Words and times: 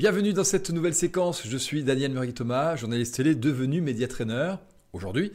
Bienvenue 0.00 0.32
dans 0.32 0.44
cette 0.44 0.70
nouvelle 0.70 0.94
séquence. 0.94 1.46
Je 1.46 1.58
suis 1.58 1.84
Daniel 1.84 2.12
Murray-Thomas, 2.12 2.74
journaliste 2.74 3.16
télé 3.16 3.34
devenu 3.34 3.82
média 3.82 4.08
trainer. 4.08 4.54
Aujourd'hui, 4.94 5.30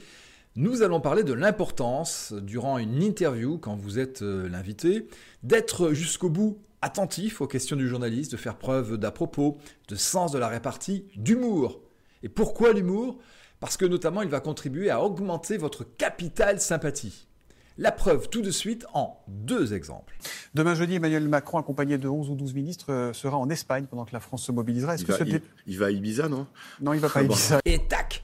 nous 0.55 0.81
allons 0.81 0.99
parler 0.99 1.21
de 1.23 1.33
l'importance, 1.33 2.33
durant 2.33 2.79
une 2.79 3.04
interview, 3.04 3.59
quand 3.59 3.75
vous 3.75 3.99
êtes 3.99 4.23
euh, 4.23 4.49
l'invité, 4.49 5.07
d'être 5.43 5.94
jusqu'au 5.94 6.29
bout 6.29 6.58
attentif 6.81 7.41
aux 7.41 7.47
questions 7.47 7.76
du 7.76 7.87
journaliste, 7.87 8.31
de 8.31 8.37
faire 8.37 8.58
preuve 8.58 8.97
d'à-propos, 8.97 9.59
de 9.87 9.96
sens 9.96 10.31
de 10.31 10.40
la 10.40 10.47
répartie, 10.47 11.05
d'humour. 11.15 11.83
Et 12.23 12.27
pourquoi 12.27 12.73
l'humour? 12.73 13.19
Parce 13.59 13.77
que 13.77 13.86
notamment, 13.86 14.23
il 14.23 14.29
va 14.29 14.40
contribuer 14.40 14.90
à 14.90 15.00
augmenter 15.04 15.58
votre 15.58 15.83
capital 15.83 16.59
sympathie. 16.59 17.27
La 17.77 17.91
preuve 17.91 18.30
tout 18.30 18.41
de 18.41 18.52
suite 18.52 18.85
en 18.94 19.20
deux 19.27 19.73
exemples. 19.73 20.17
Demain 20.53 20.76
jeudi, 20.76 20.95
Emmanuel 20.95 21.27
Macron, 21.27 21.58
accompagné 21.58 21.98
de 21.98 22.08
11 22.08 22.30
ou 22.30 22.36
12 22.36 22.54
ministres, 22.54 22.86
euh, 22.90 23.12
sera 23.13 23.38
en 23.38 23.50
Espagne 23.50 23.86
pendant 23.90 24.05
que 24.05 24.13
la 24.13 24.22
France 24.22 24.44
se 24.44 24.52
mobilisera. 24.54 24.95
Il 24.95 25.05
va, 25.05 25.17
il, 25.26 25.41
il 25.67 25.77
va 25.77 25.86
à 25.88 25.91
Ibiza, 25.91 26.30
non? 26.30 26.48
Non, 26.80 26.94
il 26.94 27.00
va 27.02 27.09
pas 27.09 27.20
à 27.20 27.23
Ah. 27.23 27.26
Ibiza. 27.26 27.59
Et 27.66 27.80
tac 27.88 28.23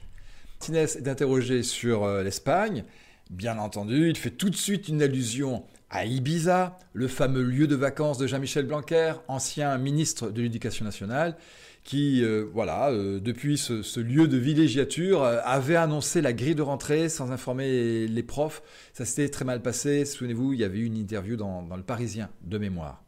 Tinès 0.58 0.96
est 0.96 1.06
interrogé 1.08 1.62
sur 1.62 2.04
euh, 2.04 2.22
l'Espagne. 2.22 2.84
Bien 3.30 3.58
entendu, 3.58 4.08
il 4.08 4.16
fait 4.16 4.30
tout 4.30 4.48
de 4.50 4.56
suite 4.56 4.88
une 4.88 5.02
allusion 5.02 5.64
à 5.92 6.06
Ibiza, 6.06 6.78
le 6.94 7.06
fameux 7.06 7.42
lieu 7.42 7.66
de 7.66 7.76
vacances 7.76 8.16
de 8.16 8.26
Jean-Michel 8.26 8.64
Blanquer, 8.64 9.12
ancien 9.28 9.76
ministre 9.76 10.30
de 10.30 10.40
l'Éducation 10.40 10.86
nationale, 10.86 11.36
qui, 11.84 12.24
euh, 12.24 12.46
voilà, 12.50 12.90
euh, 12.90 13.20
depuis 13.20 13.58
ce, 13.58 14.00
lieu 14.00 14.26
de 14.26 14.38
villégiature, 14.38 15.22
euh, 15.22 15.40
avait 15.44 15.76
annoncé 15.76 16.22
la 16.22 16.32
grille 16.32 16.54
de 16.54 16.62
rentrée 16.62 17.10
sans 17.10 17.30
informer 17.30 18.06
les 18.06 18.22
profs. 18.22 18.62
Ça 18.94 19.04
s'était 19.04 19.28
très 19.28 19.44
mal 19.44 19.60
passé. 19.60 20.06
Souvenez-vous, 20.06 20.54
il 20.54 20.60
y 20.60 20.64
avait 20.64 20.78
eu 20.78 20.86
une 20.86 20.96
interview 20.96 21.36
dans, 21.36 21.68
le 21.76 21.82
Parisien 21.82 22.30
de 22.42 22.56
mémoire. 22.56 23.04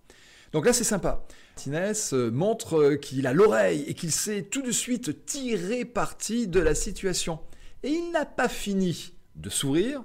Donc 0.53 0.66
là, 0.66 0.75
c'est 0.75 0.84
sympa. 0.84 1.25
Tinès 1.56 2.12
montre 2.12 2.97
qu'il 2.97 3.27
a 3.27 3.33
l'oreille 3.33 3.84
et 3.86 3.95
qu'il 3.95 4.12
sait 4.12 4.42
tout 4.42 4.62
de 4.62 4.73
suite 4.73 5.25
tirer 5.25 5.86
parti 5.86 6.48
de 6.48 6.61
la 6.61 6.75
situation. 6.75 7.41
Et 7.83 7.89
il 7.89 8.11
n'a 8.12 8.27
pas 8.27 8.48
fini 8.48 9.14
de 9.36 9.48
sourire 9.48 10.03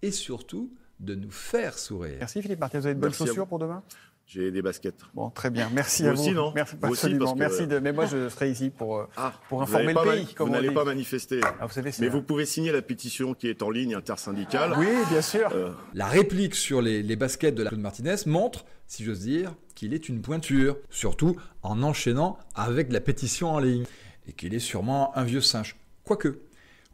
et 0.00 0.10
surtout 0.10 0.72
de 1.00 1.14
nous 1.14 1.30
faire 1.30 1.78
sourire. 1.78 2.16
Merci 2.20 2.40
Philippe 2.42 2.60
Martin. 2.60 2.78
Vous 2.80 2.86
avez 2.86 2.94
de 2.94 3.00
bonnes 3.00 3.12
chaussures 3.12 3.46
pour 3.46 3.58
demain? 3.58 3.82
J'ai 4.26 4.50
des 4.50 4.62
baskets. 4.62 4.94
Bon, 5.12 5.28
très 5.28 5.50
bien. 5.50 5.68
Merci 5.74 6.02
Vous 6.04 6.08
à 6.08 6.12
vous. 6.14 6.20
aussi, 6.22 6.32
non? 6.32 6.50
Merci, 6.54 6.76
Vous 6.80 6.88
aussi, 6.88 7.00
absolument. 7.04 7.24
parce 7.26 7.34
que- 7.34 7.38
Merci 7.38 7.66
de. 7.66 7.78
Mais 7.78 7.92
moi, 7.92 8.06
je 8.06 8.30
serai 8.30 8.50
ici 8.50 8.70
pour, 8.70 8.96
euh, 8.96 9.04
Ah, 9.18 9.34
pour 9.50 9.60
informer 9.60 9.92
le 9.92 10.00
pays. 10.02 10.32
comme 10.34 10.48
Vous 10.48 10.54
on 10.54 10.56
n'allez 10.56 10.70
pas 10.72 10.82
manifester. 10.84 11.40
Ah, 11.60 11.66
vous 11.66 11.72
savez, 11.74 11.92
c'est 11.92 12.00
Mais 12.02 12.08
vous 12.08 12.22
pouvez 12.22 12.46
signer 12.46 12.72
la 12.72 12.80
pétition 12.80 13.34
qui 13.34 13.48
est 13.48 13.62
en 13.62 13.68
ligne 13.68 13.94
intersyndicale. 13.94 14.72
Oui, 14.78 14.86
bien 15.10 15.20
sûr. 15.20 15.50
Euh, 15.52 15.72
La 15.92 16.06
réplique 16.06 16.54
sur 16.54 16.80
les, 16.80 17.02
les 17.02 17.16
baskets 17.16 17.54
de 17.54 17.62
la 17.62 17.68
Claude 17.68 17.82
Martinez 17.82 18.14
montre, 18.24 18.64
si 18.86 19.04
j'ose 19.04 19.20
dire, 19.20 19.52
qu'il 19.74 19.92
est 19.92 20.08
une 20.08 20.22
pointure, 20.22 20.78
surtout 20.88 21.36
en 21.62 21.82
enchaînant 21.82 22.38
avec 22.54 22.90
la 22.94 23.00
pétition 23.00 23.50
en 23.50 23.58
ligne, 23.58 23.84
et 24.26 24.32
qu'il 24.32 24.54
est 24.54 24.58
sûrement 24.58 25.14
un 25.18 25.24
vieux 25.24 25.42
singe. 25.42 25.76
Quoique, 26.02 26.38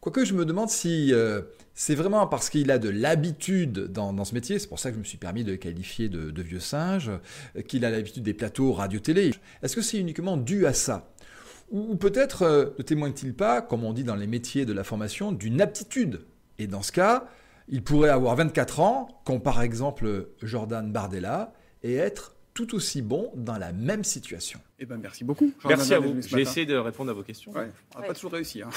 quoique 0.01 0.25
je 0.25 0.33
me 0.33 0.43
demande 0.43 0.67
si 0.69 1.13
euh, 1.13 1.41
c'est 1.83 1.95
vraiment 1.95 2.27
parce 2.27 2.51
qu'il 2.51 2.69
a 2.69 2.77
de 2.77 2.89
l'habitude 2.89 3.87
dans, 3.87 4.23
ce 4.23 4.35
métier, 4.35 4.59
c'est 4.59 4.67
pour 4.67 4.77
ça 4.77 4.91
que 4.91 4.97
je 4.97 4.99
me 4.99 5.03
suis 5.03 5.17
permis 5.17 5.43
de 5.43 5.55
qualifier 5.55 6.09
de, 6.09 6.41
vieux 6.43 6.59
singe, 6.59 7.09
euh, 7.55 7.61
qu'il 7.63 7.85
a 7.85 7.89
l'habitude 7.89 8.21
des 8.21 8.35
plateaux 8.35 8.71
radio-télé. 8.71 9.31
Est-ce 9.63 9.75
que 9.75 9.81
c'est 9.81 9.97
uniquement 9.97 10.37
dû 10.37 10.67
à 10.67 10.75
ça? 10.75 11.11
Ou, 11.71 11.93
ou 11.93 11.95
peut-être 11.95 12.43
euh, 12.43 12.65
ne 12.77 12.83
témoigne-t-il 12.83 13.33
pas, 13.33 13.63
comme 13.63 13.83
on 13.83 13.93
dit 13.93 14.03
dans 14.03 14.13
les 14.13 14.27
métiers 14.27 14.63
de 14.63 14.73
la 14.73 14.83
formation, 14.83 15.31
d'une 15.31 15.59
aptitude? 15.59 16.21
Et 16.59 16.67
dans 16.67 16.83
ce 16.83 16.91
cas, 16.91 17.25
il 17.67 17.83
pourrait 17.83 18.11
avoir 18.11 18.35
24 18.35 18.79
ans, 18.79 19.07
comme 19.25 19.41
par 19.41 19.63
exemple 19.63 20.27
Jordan 20.43 20.91
Bardella, 20.91 21.51
et 21.81 21.95
être 21.95 22.35
tout 22.65 22.75
aussi 22.75 23.01
bon 23.01 23.31
dans 23.35 23.57
la 23.57 23.71
même 23.71 24.03
situation. 24.03 24.59
Eh 24.79 24.85
ben, 24.85 24.97
merci 24.97 25.23
beaucoup. 25.23 25.51
Merci 25.65 25.93
à 25.93 25.97
Jordan 25.97 26.19
vous. 26.19 26.27
J'ai 26.27 26.41
essayé 26.41 26.65
de 26.65 26.75
répondre 26.75 27.09
à 27.11 27.13
vos 27.13 27.23
questions. 27.23 27.51
Ouais, 27.51 27.71
on 27.95 27.99
n'a 28.01 28.07
pas 28.07 28.13
toujours 28.13 28.31
réussi. 28.31 28.61
hein. 28.61 28.69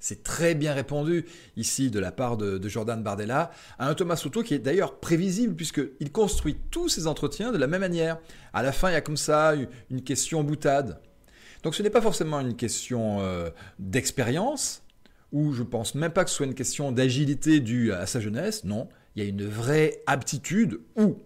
C'est 0.00 0.22
très 0.22 0.54
bien 0.54 0.72
répondu 0.74 1.24
ici 1.56 1.90
de 1.90 1.98
la 2.00 2.12
part 2.12 2.36
de, 2.36 2.58
de 2.58 2.68
Jordan 2.68 3.02
Bardella 3.02 3.50
à 3.78 3.88
un 3.88 3.94
Thomas 3.94 4.16
Soto 4.16 4.42
qui 4.42 4.54
est 4.54 4.58
d'ailleurs 4.58 4.98
prévisible 5.00 5.54
puisqu'il 5.54 6.12
construit 6.12 6.56
tous 6.70 6.88
ses 6.88 7.06
entretiens 7.06 7.52
de 7.52 7.58
la 7.58 7.66
même 7.66 7.80
manière. 7.80 8.18
À 8.52 8.62
la 8.62 8.72
fin, 8.72 8.90
il 8.90 8.94
y 8.94 8.96
a 8.96 9.00
comme 9.00 9.16
ça 9.16 9.54
une- 9.54 9.68
une 9.90 10.02
question 10.02 10.42
boutade. 10.44 11.00
Donc 11.62 11.74
ce 11.74 11.82
n'est 11.82 11.90
pas 11.90 12.02
forcément 12.02 12.40
une 12.40 12.56
question 12.56 13.20
euh, 13.20 13.50
d'expérience, 13.78 14.82
ou 15.30 15.52
je 15.52 15.62
pense 15.62 15.94
même 15.94 16.12
pas 16.12 16.24
que 16.24 16.30
ce 16.30 16.36
soit 16.36 16.46
une 16.46 16.54
question 16.54 16.90
d'agilité 16.92 17.60
due 17.60 17.92
à 17.92 18.06
sa 18.06 18.20
jeunesse, 18.20 18.64
non. 18.64 18.88
Il 19.14 19.22
y 19.22 19.26
a 19.26 19.28
une 19.28 19.44
vraie 19.46 20.02
aptitude 20.06 20.80
ou 20.96 21.18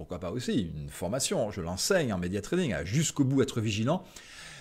pourquoi 0.00 0.18
pas 0.18 0.30
aussi 0.30 0.72
une 0.74 0.88
formation, 0.88 1.50
je 1.50 1.60
l'enseigne 1.60 2.14
en 2.14 2.16
média 2.16 2.40
trading, 2.40 2.72
à 2.72 2.86
jusqu'au 2.86 3.22
bout 3.22 3.42
être 3.42 3.60
vigilant, 3.60 4.02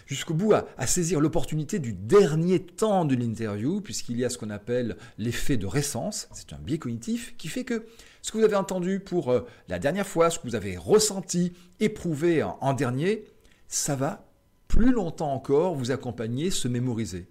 jusqu'au 0.05 0.33
bout 0.33 0.51
à, 0.51 0.85
saisir 0.85 1.21
l'opportunité 1.21 1.79
du 1.79 1.93
dernier 1.93 2.59
temps 2.59 3.05
de 3.05 3.15
l'interview, 3.15 3.79
puisqu'il 3.79 4.17
y 4.17 4.25
a 4.25 4.29
ce 4.29 4.37
qu'on 4.37 4.49
appelle 4.49 4.97
l'effet 5.17 5.55
de 5.55 5.65
récence, 5.65 6.27
c'est 6.33 6.51
un 6.51 6.57
biais 6.57 6.77
cognitif 6.77 7.37
qui 7.37 7.47
fait 7.47 7.63
que 7.63 7.85
ce 8.21 8.33
que 8.33 8.37
vous 8.37 8.43
avez 8.43 8.57
entendu 8.57 8.99
pour 8.99 9.31
euh, 9.31 9.47
la 9.69 9.79
dernière 9.79 10.05
fois, 10.05 10.29
ce 10.29 10.39
que 10.39 10.43
vous 10.45 10.55
avez 10.55 10.75
ressenti, 10.75 11.53
éprouvé 11.79 12.43
en, 12.43 12.57
en 12.59 12.73
dernier, 12.73 13.23
ça 13.69 13.95
va 13.95 14.27
plus 14.67 14.91
longtemps 14.91 15.31
encore 15.31 15.73
vous 15.73 15.91
accompagner, 15.91 16.51
se 16.51 16.67
mémoriser. 16.67 17.29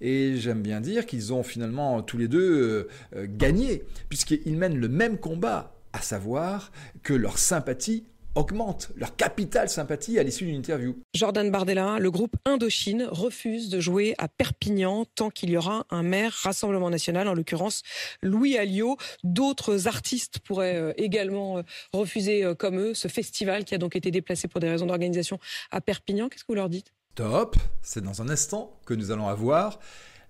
Et 0.00 0.34
j'aime 0.36 0.62
bien 0.62 0.80
dire 0.80 1.06
qu'ils 1.06 1.32
ont 1.32 1.44
finalement 1.44 2.02
tous 2.02 2.18
les 2.18 2.26
deux 2.26 2.60
euh, 2.60 2.88
euh, 3.14 3.26
gagné, 3.30 3.84
puisqu'ils 4.08 4.56
mènent 4.56 4.80
le 4.80 4.88
même 4.88 5.18
combat, 5.18 5.75
à 5.96 6.02
savoir 6.02 6.72
que 7.02 7.14
leur 7.14 7.38
sympathie 7.38 8.04
augmente, 8.34 8.90
leur 8.96 9.16
capital 9.16 9.70
sympathie 9.70 10.18
à 10.18 10.22
l'issue 10.22 10.44
d'une 10.44 10.56
interview. 10.56 10.94
Jordan 11.14 11.50
Bardella, 11.50 11.98
le 11.98 12.10
groupe 12.10 12.36
Indochine 12.44 13.08
refuse 13.10 13.70
de 13.70 13.80
jouer 13.80 14.14
à 14.18 14.28
Perpignan 14.28 15.06
tant 15.14 15.30
qu'il 15.30 15.48
y 15.48 15.56
aura 15.56 15.86
un 15.88 16.02
maire 16.02 16.34
Rassemblement 16.42 16.90
National, 16.90 17.28
en 17.28 17.34
l'occurrence 17.34 17.82
Louis 18.22 18.58
Alliot. 18.58 18.98
D'autres 19.24 19.88
artistes 19.88 20.38
pourraient 20.40 20.76
euh, 20.76 20.92
également 20.98 21.58
euh, 21.58 21.62
refuser, 21.94 22.44
euh, 22.44 22.54
comme 22.54 22.78
eux, 22.78 22.92
ce 22.92 23.08
festival 23.08 23.64
qui 23.64 23.74
a 23.74 23.78
donc 23.78 23.96
été 23.96 24.10
déplacé 24.10 24.48
pour 24.48 24.60
des 24.60 24.68
raisons 24.68 24.84
d'organisation 24.84 25.40
à 25.70 25.80
Perpignan. 25.80 26.28
Qu'est-ce 26.28 26.44
que 26.44 26.52
vous 26.52 26.56
leur 26.56 26.68
dites? 26.68 26.92
Top, 27.14 27.56
c'est 27.80 28.04
dans 28.04 28.20
un 28.20 28.28
instant 28.28 28.78
que 28.84 28.92
nous 28.92 29.12
allons 29.12 29.28
avoir 29.28 29.78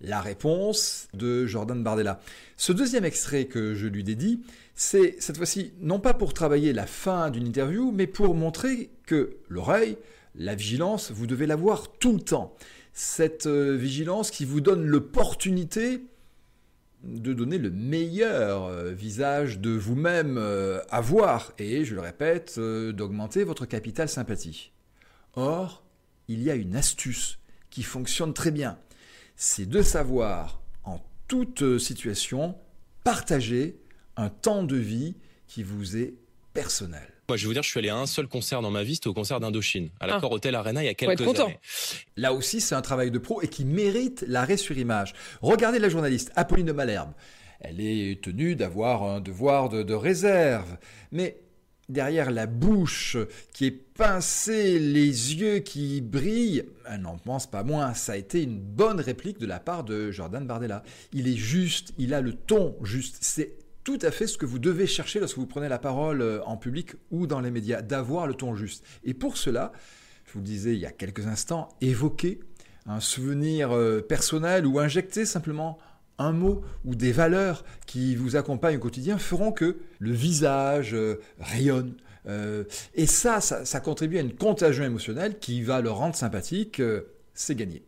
la 0.01 0.21
réponse 0.21 1.09
de 1.15 1.47
Jordan 1.47 1.83
Bardella. 1.83 2.21
Ce 2.57 2.73
deuxième 2.73 3.05
extrait 3.05 3.47
que 3.47 3.75
je 3.75 3.87
lui 3.87 4.05
dédie, 4.05 4.41
c'est 4.75 5.17
cette 5.21 5.37
fois-ci 5.37 5.73
non 5.81 6.01
pas 6.01 6.15
pour 6.15 6.35
travailler 6.35 6.73
la 6.73 6.87
fin 6.87 7.31
d'une 7.31 7.47
interview, 7.47 7.93
mais 7.93 8.07
pour 8.07 8.35
montrer 8.35 8.91
que 9.07 9.37
l'oreille, 9.49 9.97
la 10.35 10.55
vigilance, 10.55 11.11
vous 11.11 11.27
devez 11.27 11.47
l'avoir 11.47 11.93
tout 11.99 12.13
le 12.13 12.21
temps. 12.21 12.55
Cette 12.93 13.47
euh, 13.47 13.77
vigilance 13.77 14.31
qui 14.31 14.45
vous 14.45 14.61
donne 14.61 14.85
l'opportunité 14.87 16.03
de 17.05 17.33
donner 17.33 17.59
le 17.59 17.71
meilleur 17.71 18.65
euh, 18.65 18.93
visage 18.93 19.61
de 19.61 19.71
vous-même 19.71 20.37
euh, 20.39 20.81
à 20.91 21.01
voir 21.01 21.53
et, 21.59 21.85
je 21.85 21.95
le 21.95 22.01
répète, 22.01 22.59
d'augmenter 22.59 23.45
votre 23.45 23.65
capital 23.65 24.09
sympathie. 24.09 24.73
Or, 25.35 25.85
il 26.29 26.43
y 26.43 26.51
a 26.51 26.55
une 26.55 26.77
astuce 26.77 27.39
qui 27.71 27.83
fonctionne 27.83 28.35
très 28.35 28.51
bien. 28.51 28.79
C'est 29.37 29.69
de 29.69 29.83
savoir, 29.83 30.61
en 30.85 30.99
toute 31.29 31.63
euh, 31.63 31.79
situation, 31.79 32.57
partager 33.05 33.77
un 34.17 34.29
temps 34.31 34.63
de 34.63 34.77
vie 34.77 35.15
qui 35.47 35.63
vous 35.63 35.97
est 35.97 36.15
personnel. 36.55 37.03
Moi, 37.29 37.37
je 37.37 37.43
vais 37.43 37.49
vous 37.49 37.53
dire, 37.55 37.63
je 37.63 37.69
suis 37.69 37.79
allé 37.79 37.89
à 37.89 37.97
un 37.97 38.07
seul 38.07 38.29
concert 38.29 38.63
dans 38.63 38.71
ma 38.71 38.83
vie, 38.83 38.95
c'était 38.95 39.09
au 39.09 39.15
concert 39.15 39.41
d'Indochine, 39.41 39.91
à 40.01 40.05
Ah. 40.05 40.07
l'accord 40.07 40.33
Hotel 40.33 40.55
Arena 40.55 40.83
il 40.83 40.87
y 40.87 40.89
a 40.89 40.95
quelques 40.95 41.21
être 41.21 41.25
content. 41.25 41.47
années. 41.47 41.59
Là 42.17 42.33
aussi, 42.33 42.61
c'est 42.61 42.75
un 42.75 42.83
travail 42.83 43.11
de 43.11 43.19
pro 43.19 43.43
et 43.43 43.49
qui 43.49 43.65
mérite 43.65 44.25
l'arrêt 44.27 44.57
sur 44.57 44.79
image. 44.79 45.13
Regardez 45.43 45.79
la 45.81 45.89
journaliste 45.89 46.31
Apolline 46.37 46.67
de 46.67 46.73
Malherbe. 46.73 47.13
Elle 47.61 47.81
est 47.81 48.23
tenue 48.23 48.55
d'avoir 48.55 49.03
un 49.03 49.21
devoir 49.21 49.69
de, 49.69 49.83
de 49.83 49.95
réserve. 49.95 50.77
Mais 51.11 51.39
derrière 51.89 52.31
la 52.31 52.47
bouche 52.47 53.17
qui 53.53 53.67
est 53.67 53.71
pincée, 53.71 54.79
les 54.79 55.35
yeux 55.35 55.59
qui 55.61 56.01
brillent, 56.01 56.65
elle 56.89 57.01
n'en 57.01 57.17
pense 57.19 57.47
pas 57.47 57.63
moins. 57.63 57.95
Ça 57.95 58.13
a 58.13 58.17
été 58.17 58.43
une 58.43 58.59
bonne 58.59 59.01
réplique 59.01 59.39
de 59.39 59.47
la 59.47 59.61
part 59.61 59.85
de 59.85 60.11
Jordan 60.11 60.47
Bardella. 60.47 60.83
Il 61.13 61.29
est 61.29 61.37
juste, 61.37 61.93
il 61.99 62.15
a 62.15 62.21
le 62.21 62.33
ton 62.33 62.77
juste. 62.83 63.19
C'est 63.21 63.57
tout 63.85 63.99
à 64.03 64.11
fait 64.11 64.27
ce 64.27 64.37
que 64.37 64.47
vous 64.47 64.59
devez 64.59 64.87
chercher 64.87 65.21
lorsque 65.21 65.39
vous 65.39 65.47
prenez 65.47 65.69
la 65.69 65.79
parole 65.79 66.21
euh, 66.21 66.43
en 66.45 66.57
public 66.57 66.95
ou 67.13 67.27
dans 67.29 67.41
les 67.41 67.53
médias, 67.53 67.83
d'avoir 67.83 68.27
le 68.27 68.35
ton 68.35 68.57
juste. 68.57 68.85
Et 69.05 69.15
pour 69.15 69.37
cela, 69.37 69.73
je 70.25 70.33
vous 70.33 70.41
le 70.41 70.45
disais 70.45 70.75
il 70.75 70.81
y 70.81 70.87
a 70.87 70.91
quelques 70.91 71.29
instants, 71.29 71.69
évoquer 71.81 72.41
un 72.87 73.01
souvenir 73.01 73.71
euh, 73.71 74.01
personnel 74.01 74.67
ou 74.67 74.81
injecter 74.81 75.25
simplement 75.25 75.79
un 76.19 76.33
mot 76.33 76.63
ou 76.85 76.95
des 76.95 77.13
valeurs 77.13 77.65
qui 77.87 78.17
vous 78.17 78.37
accompagnent 78.37 78.77
au 78.77 78.81
quotidien 78.81 79.19
feront 79.19 79.53
que 79.53 79.79
le 79.99 80.13
visage 80.13 80.95
euh, 80.95 81.21
rayonne. 81.39 81.95
Euh, 82.27 82.65
et 82.95 83.07
ça, 83.07 83.41
ça, 83.41 83.81
contribue 83.81 84.19
à 84.19 84.21
une 84.21 84.35
contagion 84.35 84.85
émotionnelle 84.85 85.39
qui 85.39 85.63
va 85.63 85.81
le 85.81 85.91
rendre 85.91 86.17
sympathique. 86.17 86.81
euh, 86.81 87.03
c'est 87.35 87.55
gagné. 87.55 87.83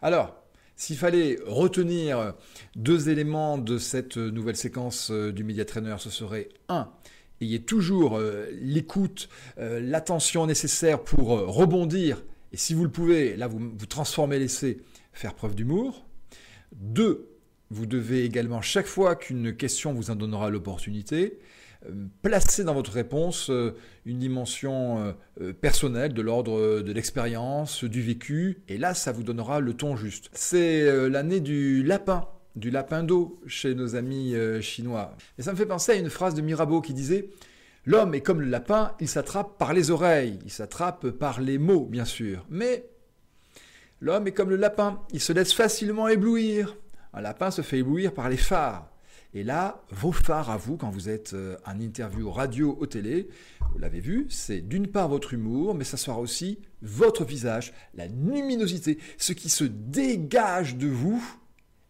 Alors, 0.00 0.42
s'il 0.76 0.96
fallait 0.96 1.38
retenir 1.44 2.34
deux 2.76 3.08
éléments 3.08 3.58
de 3.58 3.78
cette 3.78 4.16
nouvelle 4.16 4.54
séquence 4.54 5.10
du 5.10 5.42
Media 5.42 5.64
Trainer, 5.64 5.96
ce 5.98 6.08
serait 6.08 6.50
un, 6.68 6.92
ayez 7.40 7.60
toujours 7.60 8.20
l'écoute, 8.60 9.28
l'attention 9.56 10.46
nécessaire 10.46 11.02
pour 11.02 11.30
rebondir. 11.30 12.22
Et 12.52 12.56
si 12.56 12.74
vous 12.74 12.84
le 12.84 12.90
pouvez, 12.90 13.34
là, 13.34 13.48
vous, 13.48 13.58
vous 13.76 13.86
transformez 13.86 14.38
l'essai, 14.38 14.78
faire 15.12 15.34
preuve 15.34 15.56
d'humour. 15.56 16.06
Deux, 16.72 17.37
vous 17.70 17.86
devez 17.86 18.24
également, 18.24 18.60
chaque 18.60 18.86
fois 18.86 19.16
qu'une 19.16 19.54
question 19.54 19.92
vous 19.92 20.10
en 20.10 20.16
donnera 20.16 20.50
l'opportunité, 20.50 21.38
euh, 21.86 22.06
placer 22.22 22.64
dans 22.64 22.74
votre 22.74 22.92
réponse 22.92 23.50
euh, 23.50 23.74
une 24.04 24.18
dimension 24.18 25.14
euh, 25.40 25.52
personnelle 25.52 26.12
de 26.12 26.22
l'ordre 26.22 26.80
de 26.80 26.92
l'expérience, 26.92 27.84
du 27.84 28.02
vécu, 28.02 28.62
et 28.68 28.78
là, 28.78 28.94
ça 28.94 29.12
vous 29.12 29.22
donnera 29.22 29.60
le 29.60 29.74
ton 29.74 29.96
juste. 29.96 30.30
C'est 30.32 31.08
l'année 31.08 31.40
du 31.40 31.82
lapin, 31.82 32.28
du 32.56 32.70
lapin 32.70 33.02
d'eau 33.02 33.40
chez 33.46 33.74
nos 33.74 33.96
amis 33.96 34.34
chinois. 34.60 35.14
Et 35.38 35.42
ça 35.42 35.52
me 35.52 35.56
fait 35.56 35.66
penser 35.66 35.92
à 35.92 35.94
une 35.96 36.10
phrase 36.10 36.34
de 36.34 36.40
Mirabeau 36.40 36.80
qui 36.80 36.94
disait 36.94 37.28
L'homme 37.86 38.14
est 38.14 38.20
comme 38.20 38.40
le 38.40 38.48
lapin, 38.48 38.92
il 39.00 39.08
s'attrape 39.08 39.56
par 39.56 39.72
les 39.72 39.90
oreilles, 39.90 40.38
il 40.44 40.50
s'attrape 40.50 41.10
par 41.10 41.40
les 41.40 41.58
mots, 41.58 41.86
bien 41.86 42.04
sûr, 42.04 42.44
mais 42.50 42.84
l'homme 44.00 44.26
est 44.26 44.32
comme 44.32 44.50
le 44.50 44.56
lapin, 44.56 45.00
il 45.12 45.20
se 45.20 45.32
laisse 45.32 45.52
facilement 45.52 46.08
éblouir. 46.08 46.76
Un 47.12 47.20
lapin 47.20 47.50
se 47.50 47.62
fait 47.62 47.78
éblouir 47.78 48.12
par 48.12 48.28
les 48.28 48.36
phares. 48.36 48.90
Et 49.34 49.44
là, 49.44 49.84
vos 49.90 50.12
phares 50.12 50.50
à 50.50 50.56
vous, 50.56 50.76
quand 50.76 50.90
vous 50.90 51.08
êtes 51.08 51.34
euh, 51.34 51.56
en 51.66 51.78
interview 51.80 52.30
radio 52.30 52.78
ou 52.80 52.86
télé, 52.86 53.28
vous 53.72 53.78
l'avez 53.78 54.00
vu, 54.00 54.26
c'est 54.30 54.62
d'une 54.62 54.86
part 54.86 55.08
votre 55.08 55.34
humour, 55.34 55.74
mais 55.74 55.84
ça 55.84 55.98
sera 55.98 56.18
aussi 56.18 56.58
votre 56.80 57.24
visage, 57.24 57.74
la 57.94 58.06
luminosité, 58.06 58.98
ce 59.18 59.34
qui 59.34 59.50
se 59.50 59.64
dégage 59.64 60.76
de 60.76 60.88
vous 60.88 61.22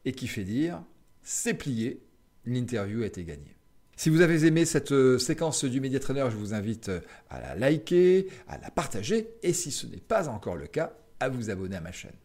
et 0.05 0.13
qui 0.13 0.27
fait 0.27 0.45
dire 0.45 0.83
c'est 1.23 1.55
plié, 1.55 2.03
l'interview 2.45 3.03
a 3.03 3.07
été 3.07 3.23
gagnée. 3.25 3.57
Si 3.97 4.11
vous 4.11 4.21
avez 4.21 4.47
aimé 4.47 4.65
cette 4.65 4.93
euh, 4.93 5.19
séquence 5.19 5.65
du 5.65 5.81
Media 5.81 6.01
Trainer, 6.01 6.27
je 6.31 6.37
vous 6.37 6.55
invite 6.55 6.89
euh, 6.89 7.01
à 7.31 7.41
la 7.41 7.55
liker, 7.55 8.29
à 8.49 8.59
la 8.59 8.71
partager 8.71 9.29
et 9.43 9.53
si 9.53 9.71
ce 9.71 9.87
n'est 9.87 9.97
pas 9.99 10.29
encore 10.29 10.57
le 10.57 10.67
cas, 10.67 10.93
à 11.21 11.29
vous 11.29 11.51
abonner 11.51 11.77
à 11.77 11.81
ma 11.81 11.93
chaîne. 11.93 12.17